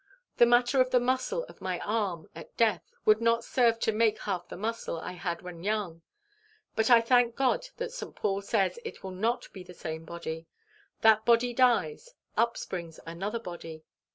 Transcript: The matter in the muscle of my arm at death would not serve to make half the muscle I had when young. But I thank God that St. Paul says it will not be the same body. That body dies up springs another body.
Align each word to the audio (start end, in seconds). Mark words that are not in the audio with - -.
The 0.37 0.47
matter 0.47 0.81
in 0.81 0.89
the 0.89 0.99
muscle 0.99 1.43
of 1.43 1.61
my 1.61 1.79
arm 1.81 2.27
at 2.33 2.57
death 2.57 2.81
would 3.05 3.21
not 3.21 3.43
serve 3.43 3.77
to 3.81 3.91
make 3.91 4.17
half 4.21 4.47
the 4.47 4.57
muscle 4.57 4.99
I 4.99 5.11
had 5.11 5.43
when 5.43 5.63
young. 5.63 6.01
But 6.75 6.89
I 6.89 7.01
thank 7.01 7.35
God 7.35 7.67
that 7.77 7.91
St. 7.93 8.15
Paul 8.15 8.41
says 8.41 8.79
it 8.83 9.03
will 9.03 9.11
not 9.11 9.53
be 9.53 9.61
the 9.61 9.75
same 9.75 10.03
body. 10.03 10.47
That 11.01 11.23
body 11.23 11.53
dies 11.53 12.15
up 12.35 12.57
springs 12.57 12.99
another 13.05 13.37
body. 13.37 13.83